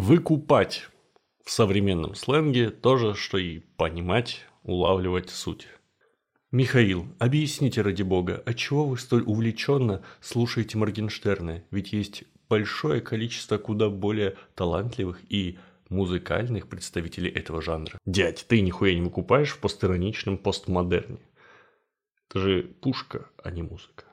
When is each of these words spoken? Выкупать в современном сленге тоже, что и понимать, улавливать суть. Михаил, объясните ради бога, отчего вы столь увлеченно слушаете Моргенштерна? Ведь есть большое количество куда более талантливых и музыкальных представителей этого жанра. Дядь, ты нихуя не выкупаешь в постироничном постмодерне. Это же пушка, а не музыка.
Выкупать 0.00 0.90
в 1.44 1.50
современном 1.50 2.14
сленге 2.14 2.70
тоже, 2.70 3.16
что 3.16 3.36
и 3.36 3.58
понимать, 3.58 4.42
улавливать 4.62 5.28
суть. 5.28 5.66
Михаил, 6.52 7.08
объясните 7.18 7.82
ради 7.82 8.04
бога, 8.04 8.40
отчего 8.46 8.86
вы 8.86 8.96
столь 8.96 9.24
увлеченно 9.24 10.04
слушаете 10.20 10.78
Моргенштерна? 10.78 11.64
Ведь 11.72 11.92
есть 11.92 12.22
большое 12.48 13.00
количество 13.00 13.58
куда 13.58 13.88
более 13.88 14.36
талантливых 14.54 15.20
и 15.28 15.58
музыкальных 15.88 16.68
представителей 16.68 17.30
этого 17.30 17.60
жанра. 17.60 17.98
Дядь, 18.06 18.46
ты 18.46 18.60
нихуя 18.60 18.94
не 18.94 19.00
выкупаешь 19.00 19.50
в 19.50 19.58
постироничном 19.58 20.38
постмодерне. 20.38 21.18
Это 22.30 22.38
же 22.38 22.62
пушка, 22.62 23.28
а 23.42 23.50
не 23.50 23.62
музыка. 23.62 24.04